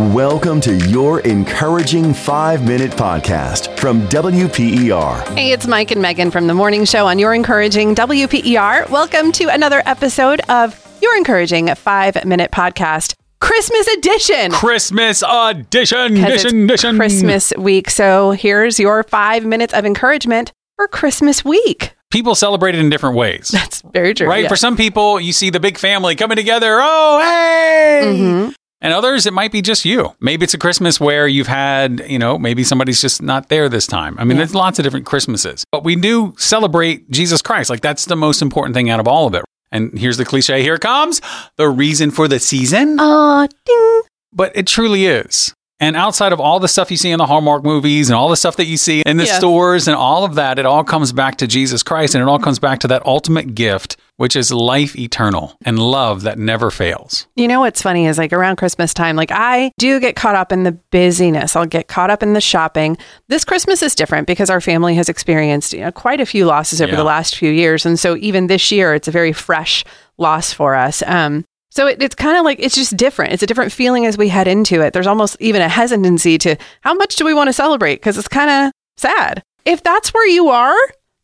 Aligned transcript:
Welcome 0.00 0.62
to 0.62 0.74
your 0.88 1.20
encouraging 1.20 2.14
five 2.14 2.66
minute 2.66 2.92
podcast 2.92 3.78
from 3.78 4.00
WPER. 4.08 5.28
Hey, 5.36 5.52
it's 5.52 5.66
Mike 5.66 5.90
and 5.90 6.00
Megan 6.00 6.30
from 6.30 6.46
the 6.46 6.54
morning 6.54 6.86
show 6.86 7.06
on 7.06 7.18
Your 7.18 7.34
Encouraging 7.34 7.94
WPER. 7.94 8.88
Welcome 8.88 9.30
to 9.32 9.48
another 9.52 9.82
episode 9.84 10.40
of 10.48 10.74
Your 11.02 11.14
Encouraging 11.18 11.74
Five 11.74 12.24
Minute 12.24 12.50
Podcast, 12.50 13.12
Christmas 13.42 13.86
edition. 13.88 14.50
Christmas 14.52 15.22
edition, 15.22 16.16
'Cause 16.16 16.24
edition, 16.24 16.30
it's 16.70 16.72
edition. 16.82 16.96
Christmas 16.96 17.52
week. 17.58 17.90
So 17.90 18.30
here's 18.30 18.78
your 18.80 19.02
five 19.02 19.44
minutes 19.44 19.74
of 19.74 19.84
encouragement 19.84 20.50
for 20.76 20.88
Christmas 20.88 21.44
week. 21.44 21.92
People 22.10 22.34
celebrate 22.34 22.74
it 22.74 22.78
in 22.80 22.88
different 22.88 23.16
ways. 23.16 23.48
That's 23.52 23.82
very 23.92 24.14
true. 24.14 24.26
right? 24.28 24.44
yes. 24.44 24.50
For 24.50 24.56
some 24.56 24.78
people, 24.78 25.20
you 25.20 25.34
see 25.34 25.50
the 25.50 25.60
big 25.60 25.76
family 25.76 26.14
coming 26.16 26.36
together. 26.36 26.78
Oh, 26.80 27.20
hey! 27.22 28.02
Mhm. 28.06 28.54
And 28.82 28.94
others, 28.94 29.26
it 29.26 29.32
might 29.34 29.52
be 29.52 29.60
just 29.60 29.84
you. 29.84 30.14
Maybe 30.20 30.44
it's 30.44 30.54
a 30.54 30.58
Christmas 30.58 30.98
where 30.98 31.28
you've 31.28 31.46
had, 31.48 32.02
you 32.08 32.18
know, 32.18 32.38
maybe 32.38 32.64
somebody's 32.64 33.00
just 33.00 33.20
not 33.20 33.48
there 33.50 33.68
this 33.68 33.86
time. 33.86 34.16
I 34.18 34.24
mean, 34.24 34.38
there's 34.38 34.54
lots 34.54 34.78
of 34.78 34.84
different 34.84 35.04
Christmases, 35.06 35.64
but 35.70 35.84
we 35.84 35.96
do 35.96 36.34
celebrate 36.38 37.10
Jesus 37.10 37.42
Christ. 37.42 37.68
Like 37.68 37.82
that's 37.82 38.06
the 38.06 38.16
most 38.16 38.40
important 38.40 38.74
thing 38.74 38.88
out 38.88 38.98
of 39.00 39.06
all 39.06 39.26
of 39.26 39.34
it. 39.34 39.44
And 39.70 39.96
here's 39.98 40.16
the 40.16 40.24
cliche 40.24 40.62
here 40.62 40.78
comes 40.78 41.20
the 41.56 41.68
reason 41.68 42.10
for 42.10 42.26
the 42.26 42.38
season. 42.40 42.98
Aw, 42.98 43.46
ding. 43.66 44.02
but 44.32 44.50
it 44.56 44.66
truly 44.66 45.06
is. 45.06 45.54
And 45.82 45.96
outside 45.96 46.32
of 46.34 46.40
all 46.40 46.60
the 46.60 46.68
stuff 46.68 46.90
you 46.90 46.98
see 46.98 47.10
in 47.10 47.18
the 47.18 47.24
Hallmark 47.26 47.64
movies 47.64 48.10
and 48.10 48.16
all 48.16 48.28
the 48.28 48.36
stuff 48.36 48.56
that 48.56 48.66
you 48.66 48.76
see 48.76 49.00
in 49.06 49.16
the 49.16 49.24
Yes. 49.24 49.38
stores 49.38 49.88
and 49.88 49.96
all 49.96 50.24
of 50.24 50.34
that, 50.34 50.58
it 50.58 50.66
all 50.66 50.84
comes 50.84 51.10
back 51.12 51.36
to 51.36 51.46
Jesus 51.46 51.82
Christ 51.82 52.14
and 52.14 52.20
it 52.20 52.28
all 52.28 52.38
comes 52.38 52.58
back 52.58 52.80
to 52.80 52.88
that 52.88 53.04
ultimate 53.06 53.54
gift, 53.54 53.96
which 54.20 54.36
is 54.36 54.52
life 54.52 54.94
eternal 54.98 55.56
and 55.64 55.78
love 55.78 56.20
that 56.24 56.38
never 56.38 56.70
fails. 56.70 57.26
You 57.36 57.48
know 57.48 57.60
what's 57.60 57.80
funny 57.80 58.04
is 58.04 58.18
like 58.18 58.34
around 58.34 58.56
Christmas 58.56 58.92
time, 58.92 59.16
like 59.16 59.30
I 59.32 59.72
do 59.78 59.98
get 59.98 60.14
caught 60.14 60.34
up 60.34 60.52
in 60.52 60.62
the 60.64 60.72
busyness. 60.90 61.56
I'll 61.56 61.64
get 61.64 61.88
caught 61.88 62.10
up 62.10 62.22
in 62.22 62.34
the 62.34 62.40
shopping. 62.42 62.98
This 63.28 63.46
Christmas 63.46 63.82
is 63.82 63.94
different 63.94 64.26
because 64.26 64.50
our 64.50 64.60
family 64.60 64.94
has 64.96 65.08
experienced 65.08 65.72
you 65.72 65.80
know, 65.80 65.90
quite 65.90 66.20
a 66.20 66.26
few 66.26 66.44
losses 66.44 66.82
over 66.82 66.90
Yeah. 66.90 66.96
the 66.98 67.04
last 67.04 67.34
few 67.34 67.50
years, 67.50 67.86
and 67.86 67.98
so 67.98 68.14
even 68.18 68.46
this 68.46 68.70
year, 68.70 68.92
it's 68.92 69.08
a 69.08 69.10
very 69.10 69.32
fresh 69.32 69.84
loss 70.18 70.52
for 70.52 70.74
us. 70.74 71.02
Um, 71.06 71.46
so 71.70 71.86
it, 71.86 72.02
it's 72.02 72.14
kind 72.14 72.36
of 72.36 72.44
like 72.44 72.58
it's 72.60 72.74
just 72.74 72.98
different. 72.98 73.32
It's 73.32 73.42
a 73.42 73.46
different 73.46 73.72
feeling 73.72 74.04
as 74.04 74.18
we 74.18 74.28
head 74.28 74.48
into 74.48 74.82
it. 74.82 74.92
There's 74.92 75.06
almost 75.06 75.38
even 75.40 75.62
a 75.62 75.68
hesitancy 75.70 76.36
to 76.38 76.56
how 76.82 76.92
much 76.92 77.16
do 77.16 77.24
we 77.24 77.32
want 77.32 77.48
to 77.48 77.54
celebrate 77.54 77.94
because 77.96 78.18
it's 78.18 78.28
kind 78.28 78.50
of 78.66 78.72
sad. 78.98 79.42
If 79.64 79.82
that's 79.82 80.12
where 80.12 80.28
you 80.28 80.48
are, 80.50 80.76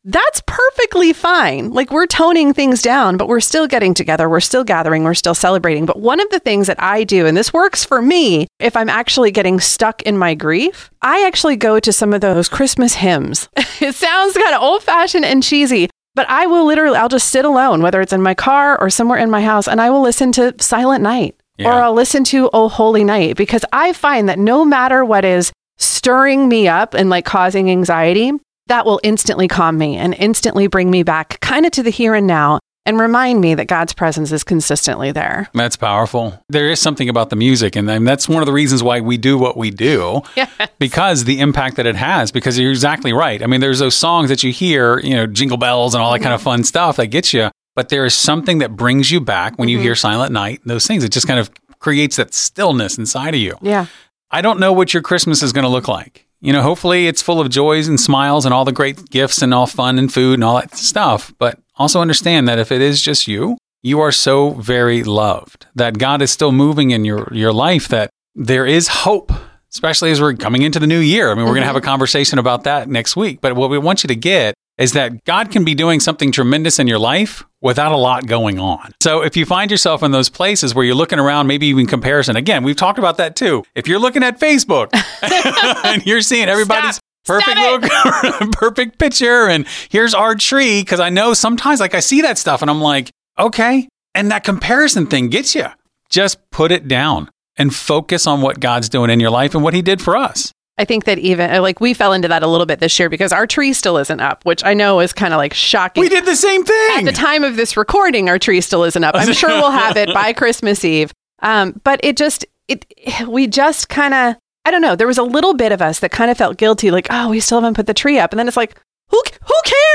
that's 0.08 0.40
perfectly 0.46 1.12
fine. 1.12 1.72
Like 1.72 1.90
we're 1.90 2.06
toning 2.06 2.54
things 2.54 2.80
down, 2.80 3.16
but 3.16 3.26
we're 3.26 3.40
still 3.40 3.66
getting 3.66 3.92
together. 3.92 4.28
We're 4.28 4.38
still 4.40 4.62
gathering. 4.62 5.02
We're 5.02 5.14
still 5.14 5.34
celebrating. 5.34 5.84
But 5.84 5.98
one 5.98 6.20
of 6.20 6.30
the 6.30 6.38
things 6.38 6.68
that 6.68 6.80
I 6.80 7.02
do, 7.02 7.26
and 7.26 7.36
this 7.36 7.52
works 7.52 7.84
for 7.84 8.00
me, 8.00 8.46
if 8.60 8.76
I'm 8.76 8.88
actually 8.88 9.32
getting 9.32 9.58
stuck 9.58 10.02
in 10.02 10.16
my 10.16 10.34
grief, 10.34 10.90
I 11.02 11.26
actually 11.26 11.56
go 11.56 11.80
to 11.80 11.92
some 11.92 12.14
of 12.14 12.20
those 12.20 12.48
Christmas 12.48 12.94
hymns. 12.94 13.48
it 13.80 13.96
sounds 13.96 14.34
kind 14.34 14.54
of 14.54 14.62
old 14.62 14.84
fashioned 14.84 15.24
and 15.24 15.42
cheesy, 15.42 15.90
but 16.14 16.30
I 16.30 16.46
will 16.46 16.64
literally, 16.64 16.96
I'll 16.96 17.08
just 17.08 17.30
sit 17.30 17.44
alone, 17.44 17.82
whether 17.82 18.00
it's 18.00 18.12
in 18.12 18.22
my 18.22 18.34
car 18.34 18.80
or 18.80 18.90
somewhere 18.90 19.18
in 19.18 19.28
my 19.28 19.42
house, 19.42 19.66
and 19.66 19.80
I 19.80 19.90
will 19.90 20.02
listen 20.02 20.30
to 20.32 20.54
Silent 20.60 21.02
Night 21.02 21.34
or 21.64 21.72
I'll 21.72 21.94
listen 21.94 22.22
to 22.24 22.50
Oh 22.52 22.68
Holy 22.68 23.02
Night 23.02 23.36
because 23.36 23.64
I 23.72 23.92
find 23.92 24.28
that 24.28 24.38
no 24.38 24.64
matter 24.64 25.04
what 25.04 25.24
is 25.24 25.52
stirring 25.78 26.48
me 26.48 26.68
up 26.68 26.94
and 26.94 27.10
like 27.10 27.24
causing 27.24 27.70
anxiety, 27.70 28.32
that 28.68 28.84
will 28.84 29.00
instantly 29.02 29.48
calm 29.48 29.78
me 29.78 29.96
and 29.96 30.14
instantly 30.14 30.66
bring 30.66 30.90
me 30.90 31.02
back 31.02 31.40
kind 31.40 31.66
of 31.66 31.72
to 31.72 31.82
the 31.82 31.90
here 31.90 32.14
and 32.14 32.26
now 32.26 32.58
and 32.86 33.00
remind 33.00 33.40
me 33.40 33.54
that 33.54 33.66
God's 33.66 33.92
presence 33.92 34.30
is 34.30 34.44
consistently 34.44 35.10
there. 35.10 35.48
That's 35.52 35.76
powerful. 35.76 36.40
There 36.48 36.70
is 36.70 36.80
something 36.80 37.08
about 37.08 37.30
the 37.30 37.36
music, 37.36 37.74
and 37.74 37.88
that's 38.06 38.28
one 38.28 38.42
of 38.42 38.46
the 38.46 38.52
reasons 38.52 38.82
why 38.82 39.00
we 39.00 39.16
do 39.18 39.36
what 39.36 39.56
we 39.56 39.70
do. 39.70 40.22
Yeah. 40.36 40.48
Because 40.78 41.24
the 41.24 41.40
impact 41.40 41.76
that 41.76 41.86
it 41.86 41.96
has, 41.96 42.30
because 42.30 42.58
you're 42.58 42.70
exactly 42.70 43.14
right. 43.14 43.42
I 43.42 43.46
mean, 43.46 43.62
there's 43.62 43.78
those 43.78 43.94
songs 43.94 44.28
that 44.28 44.42
you 44.42 44.52
hear, 44.52 44.98
you 44.98 45.14
know, 45.14 45.26
jingle 45.26 45.56
bells 45.56 45.94
and 45.94 46.02
all 46.02 46.12
that 46.12 46.20
kind 46.20 46.34
of 46.34 46.42
fun 46.42 46.62
stuff 46.62 46.96
that 46.96 47.06
gets 47.06 47.32
you, 47.32 47.50
but 47.74 47.88
there 47.88 48.04
is 48.04 48.14
something 48.14 48.58
that 48.58 48.76
brings 48.76 49.10
you 49.10 49.18
back 49.18 49.58
when 49.58 49.70
you 49.70 49.78
mm-hmm. 49.78 49.84
hear 49.84 49.94
Silent 49.94 50.32
Night 50.32 50.60
and 50.60 50.70
those 50.70 50.86
things. 50.86 51.04
It 51.04 51.12
just 51.12 51.26
kind 51.26 51.40
of 51.40 51.50
creates 51.78 52.16
that 52.16 52.34
stillness 52.34 52.98
inside 52.98 53.34
of 53.34 53.40
you. 53.40 53.56
Yeah. 53.62 53.86
I 54.30 54.42
don't 54.42 54.60
know 54.60 54.74
what 54.74 54.92
your 54.92 55.02
Christmas 55.02 55.42
is 55.42 55.54
going 55.54 55.64
to 55.64 55.70
look 55.70 55.88
like. 55.88 56.25
You 56.46 56.52
know, 56.52 56.62
hopefully 56.62 57.08
it's 57.08 57.22
full 57.22 57.40
of 57.40 57.50
joys 57.50 57.88
and 57.88 57.98
smiles 57.98 58.44
and 58.44 58.54
all 58.54 58.64
the 58.64 58.70
great 58.70 59.10
gifts 59.10 59.42
and 59.42 59.52
all 59.52 59.66
fun 59.66 59.98
and 59.98 60.12
food 60.12 60.34
and 60.34 60.44
all 60.44 60.54
that 60.60 60.76
stuff. 60.76 61.34
But 61.40 61.58
also 61.74 62.00
understand 62.00 62.46
that 62.46 62.60
if 62.60 62.70
it 62.70 62.80
is 62.80 63.02
just 63.02 63.26
you, 63.26 63.58
you 63.82 63.98
are 63.98 64.12
so 64.12 64.50
very 64.50 65.02
loved. 65.02 65.66
That 65.74 65.98
God 65.98 66.22
is 66.22 66.30
still 66.30 66.52
moving 66.52 66.92
in 66.92 67.04
your 67.04 67.28
your 67.34 67.52
life. 67.52 67.88
That 67.88 68.10
there 68.36 68.64
is 68.64 68.86
hope, 68.86 69.32
especially 69.76 70.10
as 70.10 70.22
we're 70.22 70.32
coming 70.32 70.62
into 70.62 70.78
the 70.78 70.86
new 70.86 71.00
year. 71.00 71.30
I 71.30 71.34
mean, 71.34 71.44
we're 71.44 71.50
going 71.50 71.60
to 71.60 71.66
have 71.66 71.76
a 71.76 71.80
mm-hmm. 71.80 71.90
conversation 71.90 72.38
about 72.38 72.64
that 72.64 72.88
next 72.88 73.14
week. 73.14 73.42
But 73.42 73.56
what 73.56 73.68
we 73.68 73.76
want 73.76 74.02
you 74.02 74.08
to 74.08 74.16
get 74.16 74.54
is 74.78 74.94
that 74.94 75.22
God 75.24 75.50
can 75.50 75.64
be 75.64 75.74
doing 75.74 76.00
something 76.00 76.32
tremendous 76.32 76.78
in 76.78 76.86
your 76.86 76.98
life 76.98 77.44
without 77.60 77.92
a 77.92 77.96
lot 77.96 78.26
going 78.26 78.58
on. 78.58 78.92
So 79.02 79.22
if 79.22 79.36
you 79.36 79.44
find 79.44 79.70
yourself 79.70 80.02
in 80.02 80.12
those 80.12 80.30
places 80.30 80.74
where 80.74 80.84
you're 80.84 80.94
looking 80.94 81.18
around, 81.18 81.46
maybe 81.46 81.66
even 81.66 81.86
comparison, 81.86 82.36
again, 82.36 82.62
we've 82.62 82.76
talked 82.76 82.98
about 82.98 83.18
that 83.18 83.36
too. 83.36 83.64
If 83.74 83.86
you're 83.86 83.98
looking 83.98 84.22
at 84.22 84.40
Facebook 84.40 84.88
and 85.84 86.04
you're 86.06 86.22
seeing 86.22 86.48
everybody's 86.48 86.96
Stop. 86.96 87.44
perfect 87.44 87.58
look, 87.58 88.52
perfect 88.52 88.98
picture, 88.98 89.46
and 89.46 89.66
here's 89.90 90.14
our 90.14 90.34
tree, 90.34 90.80
because 90.80 91.00
I 91.00 91.10
know 91.10 91.34
sometimes 91.34 91.80
like 91.80 91.94
I 91.94 92.00
see 92.00 92.22
that 92.22 92.38
stuff 92.38 92.62
and 92.62 92.70
I'm 92.70 92.80
like, 92.80 93.10
okay. 93.38 93.88
And 94.14 94.30
that 94.30 94.42
comparison 94.42 95.06
thing 95.06 95.28
gets 95.28 95.54
you. 95.54 95.66
Just 96.08 96.38
put 96.50 96.72
it 96.72 96.88
down 96.88 97.28
and 97.58 97.74
focus 97.74 98.26
on 98.26 98.42
what 98.42 98.60
God's 98.60 98.88
doing 98.88 99.10
in 99.10 99.20
your 99.20 99.30
life 99.30 99.54
and 99.54 99.62
what 99.62 99.74
he 99.74 99.82
did 99.82 100.00
for 100.02 100.16
us. 100.16 100.52
I 100.78 100.84
think 100.84 101.04
that 101.04 101.18
even 101.18 101.50
uh, 101.50 101.62
like 101.62 101.80
we 101.80 101.94
fell 101.94 102.12
into 102.12 102.28
that 102.28 102.42
a 102.42 102.46
little 102.46 102.66
bit 102.66 102.80
this 102.80 102.98
year 102.98 103.08
because 103.08 103.32
our 103.32 103.46
tree 103.46 103.72
still 103.72 103.96
isn't 103.96 104.20
up, 104.20 104.44
which 104.44 104.62
I 104.62 104.74
know 104.74 105.00
is 105.00 105.12
kind 105.12 105.32
of 105.32 105.38
like 105.38 105.54
shocking. 105.54 106.02
We 106.02 106.08
did 106.10 106.26
the 106.26 106.36
same 106.36 106.64
thing. 106.64 106.98
At 106.98 107.04
the 107.06 107.12
time 107.12 107.44
of 107.44 107.56
this 107.56 107.76
recording, 107.76 108.28
our 108.28 108.38
tree 108.38 108.60
still 108.60 108.84
isn't 108.84 109.02
up. 109.02 109.14
I'm 109.14 109.32
sure 109.32 109.48
we'll 109.48 109.70
have 109.70 109.96
it 109.96 110.12
by 110.12 110.32
Christmas 110.34 110.84
Eve. 110.84 111.12
Um, 111.40 111.80
but 111.82 112.00
it 112.02 112.16
just 112.16 112.44
it 112.68 112.84
we 113.26 113.46
just 113.46 113.88
kind 113.88 114.12
of 114.12 114.36
I 114.66 114.70
don't 114.70 114.82
know. 114.82 114.96
There 114.96 115.06
was 115.06 115.18
a 115.18 115.22
little 115.22 115.54
bit 115.54 115.72
of 115.72 115.80
us 115.80 116.00
that 116.00 116.10
kind 116.10 116.30
of 116.30 116.36
felt 116.36 116.58
guilty, 116.58 116.90
like 116.90 117.06
oh, 117.08 117.30
we 117.30 117.40
still 117.40 117.60
haven't 117.60 117.74
put 117.74 117.86
the 117.86 117.94
tree 117.94 118.18
up, 118.18 118.32
and 118.32 118.38
then 118.38 118.46
it's 118.48 118.56
like 118.56 118.78
who 119.08 119.22
who 119.46 119.54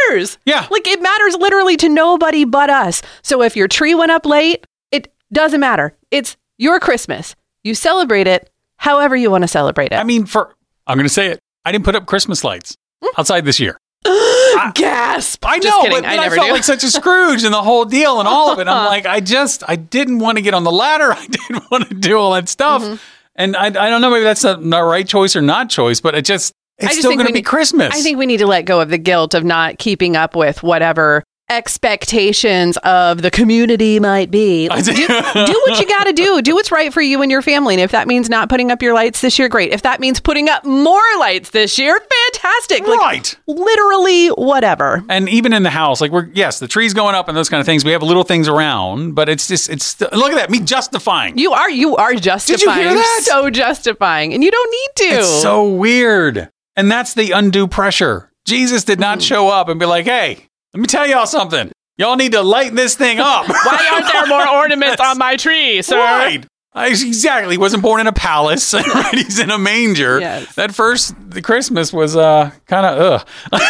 cares? 0.09 0.39
Yeah. 0.45 0.67
like 0.71 0.87
it 0.87 1.01
matters 1.01 1.35
literally 1.35 1.77
to 1.77 1.89
nobody 1.89 2.43
but 2.43 2.71
us. 2.71 3.03
So 3.21 3.43
if 3.43 3.55
your 3.55 3.67
tree 3.67 3.93
went 3.93 4.11
up 4.11 4.25
late, 4.25 4.65
it 4.91 5.13
doesn't 5.31 5.59
matter. 5.59 5.95
It's 6.09 6.37
your 6.57 6.79
Christmas. 6.79 7.35
You 7.63 7.75
celebrate 7.75 8.27
it 8.27 8.49
however 8.77 9.15
you 9.15 9.29
want 9.29 9.43
to 9.43 9.47
celebrate 9.47 9.91
it. 9.91 9.95
I 9.95 10.03
mean, 10.03 10.25
for 10.25 10.55
I'm 10.87 10.97
going 10.97 11.07
to 11.07 11.13
say 11.13 11.27
it. 11.27 11.39
I 11.63 11.71
didn't 11.71 11.85
put 11.85 11.95
up 11.95 12.05
Christmas 12.05 12.43
lights 12.43 12.75
outside 13.17 13.45
this 13.45 13.59
year. 13.59 13.77
Gasp! 14.73 15.45
I 15.45 15.59
know, 15.59 15.83
but 15.83 16.05
I 16.05 16.13
I, 16.13 16.15
never 16.17 16.35
felt 16.35 16.47
do. 16.47 16.53
like 16.53 16.63
such 16.63 16.83
a 16.83 16.87
Scrooge 16.91 17.43
and 17.43 17.53
the 17.53 17.61
whole 17.61 17.85
deal 17.85 18.19
and 18.19 18.27
all 18.27 18.51
of 18.51 18.59
it. 18.59 18.67
I'm 18.67 18.85
like, 18.87 19.05
I 19.05 19.19
just, 19.19 19.63
I 19.67 19.75
didn't 19.75 20.19
want 20.19 20.37
to 20.37 20.41
get 20.41 20.53
on 20.53 20.63
the 20.63 20.71
ladder. 20.71 21.13
I 21.17 21.27
didn't 21.27 21.69
want 21.69 21.87
to 21.89 21.93
do 21.93 22.17
all 22.17 22.33
that 22.33 22.49
stuff. 22.49 22.81
Mm-hmm. 22.81 22.95
And 23.35 23.55
I, 23.55 23.67
I 23.67 23.89
don't 23.89 24.01
know, 24.01 24.09
maybe 24.09 24.23
that's 24.23 24.43
not 24.43 24.61
the 24.61 24.83
right 24.83 25.07
choice 25.07 25.35
or 25.35 25.41
not 25.41 25.69
choice, 25.69 26.01
but 26.01 26.15
it 26.15 26.25
just, 26.25 26.53
it's 26.77 26.89
just 26.89 26.99
still 26.99 27.13
going 27.13 27.27
to 27.27 27.33
be 27.33 27.41
Christmas. 27.41 27.93
I 27.93 28.01
think 28.01 28.17
we 28.17 28.25
need 28.25 28.37
to 28.37 28.47
let 28.47 28.65
go 28.65 28.81
of 28.81 28.89
the 28.89 28.97
guilt 28.97 29.33
of 29.33 29.43
not 29.43 29.77
keeping 29.77 30.15
up 30.15 30.35
with 30.35 30.63
whatever 30.63 31.23
expectations 31.51 32.77
of 32.77 33.21
the 33.21 33.29
community 33.29 33.99
might 33.99 34.31
be. 34.31 34.69
Like, 34.69 34.85
do, 34.85 34.93
do 34.95 35.05
what 35.05 35.79
you 35.79 35.87
got 35.87 36.05
to 36.05 36.13
do. 36.13 36.41
Do 36.41 36.55
what's 36.55 36.71
right 36.71 36.91
for 36.93 37.01
you 37.01 37.21
and 37.21 37.29
your 37.29 37.41
family. 37.41 37.75
And 37.75 37.81
if 37.81 37.91
that 37.91 38.07
means 38.07 38.29
not 38.29 38.49
putting 38.49 38.71
up 38.71 38.81
your 38.81 38.93
lights 38.93 39.21
this 39.21 39.37
year, 39.37 39.49
great. 39.49 39.71
If 39.71 39.81
that 39.81 39.99
means 39.99 40.19
putting 40.19 40.49
up 40.49 40.63
more 40.65 41.01
lights 41.19 41.51
this 41.51 41.77
year, 41.77 41.99
fantastic. 41.99 42.87
Like, 42.87 42.99
right. 42.99 43.39
literally, 43.47 44.29
whatever. 44.29 45.03
And 45.09 45.27
even 45.29 45.53
in 45.53 45.63
the 45.63 45.69
house, 45.69 46.01
like 46.01 46.11
we're, 46.11 46.29
yes, 46.33 46.59
the 46.59 46.67
tree's 46.67 46.93
going 46.93 47.13
up 47.13 47.27
and 47.27 47.37
those 47.37 47.49
kind 47.49 47.59
of 47.59 47.65
things. 47.65 47.83
We 47.83 47.91
have 47.91 48.01
little 48.01 48.23
things 48.23 48.47
around, 48.47 49.13
but 49.13 49.27
it's 49.27 49.47
just, 49.47 49.69
it's, 49.69 49.99
look 49.99 50.31
at 50.31 50.35
that, 50.35 50.49
me 50.49 50.61
justifying. 50.61 51.37
You 51.37 51.51
are 51.51 51.69
you 51.69 51.97
are 51.97 52.15
justifying. 52.15 52.77
Did 52.77 52.83
you 52.83 52.89
hear 52.89 52.93
that? 52.93 53.21
So 53.23 53.49
justifying, 53.49 54.33
and 54.33 54.43
you 54.43 54.51
don't 54.51 54.71
need 54.71 55.09
to. 55.09 55.15
It's 55.19 55.41
so 55.41 55.67
weird. 55.67 56.49
And 56.77 56.89
that's 56.89 57.13
the 57.13 57.31
undue 57.31 57.67
pressure. 57.67 58.31
Jesus 58.45 58.83
did 58.85 58.99
not 58.99 59.19
mm. 59.19 59.23
show 59.23 59.49
up 59.49 59.67
and 59.67 59.79
be 59.79 59.85
like, 59.85 60.05
hey, 60.05 60.47
let 60.73 60.79
me 60.81 60.87
tell 60.87 61.07
y'all 61.07 61.25
something. 61.25 61.71
Y'all 61.97 62.15
need 62.15 62.31
to 62.31 62.41
lighten 62.41 62.75
this 62.75 62.95
thing 62.95 63.19
up. 63.19 63.47
Why 63.49 63.89
aren't 63.93 64.11
there 64.11 64.25
more 64.27 64.47
ornaments 64.61 65.01
on 65.01 65.17
my 65.17 65.35
tree, 65.35 65.81
sir? 65.81 65.97
Right. 65.97 66.45
I- 66.73 66.87
Exactly. 66.87 67.55
He 67.55 67.57
wasn't 67.57 67.83
born 67.83 67.99
in 67.99 68.07
a 68.07 68.13
palace. 68.13 68.73
right? 68.73 69.13
He's 69.13 69.39
in 69.39 69.51
a 69.51 69.57
manger. 69.57 70.19
Yes. 70.19 70.55
That 70.55 70.73
first 70.73 71.13
the 71.29 71.41
Christmas 71.41 71.91
was 71.91 72.15
uh 72.15 72.51
kind 72.65 72.85
of 72.85 73.21
ugh. 73.51 73.61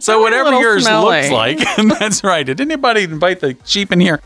so 0.00 0.20
whatever 0.20 0.50
yours 0.58 0.84
smelly. 0.84 1.28
looks 1.28 1.30
like, 1.30 1.58
that's 1.98 2.24
right. 2.24 2.44
Did 2.44 2.60
anybody 2.60 3.02
invite 3.04 3.40
the 3.40 3.56
sheep 3.64 3.92
in 3.92 4.00
here? 4.00 4.20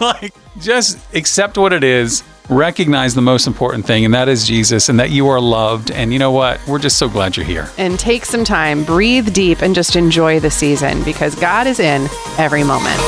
like 0.00 0.32
just 0.60 0.98
accept 1.14 1.58
what 1.58 1.72
it 1.74 1.84
is. 1.84 2.22
Recognize 2.48 3.14
the 3.14 3.22
most 3.22 3.46
important 3.46 3.86
thing, 3.86 4.04
and 4.04 4.14
that 4.14 4.28
is 4.28 4.46
Jesus, 4.46 4.88
and 4.88 5.00
that 5.00 5.10
you 5.10 5.28
are 5.28 5.40
loved. 5.40 5.90
And 5.90 6.12
you 6.12 6.18
know 6.18 6.30
what? 6.30 6.60
We're 6.66 6.78
just 6.78 6.96
so 6.96 7.08
glad 7.08 7.36
you're 7.36 7.46
here. 7.46 7.68
and 7.78 7.98
take 7.98 8.24
some 8.24 8.44
time, 8.44 8.84
breathe 8.84 9.32
deep, 9.32 9.62
and 9.62 9.74
just 9.74 9.96
enjoy 9.96 10.40
the 10.40 10.50
season 10.50 11.02
because 11.02 11.34
God 11.34 11.66
is 11.66 11.80
in 11.80 12.08
every 12.38 12.62
moment. 12.62 13.00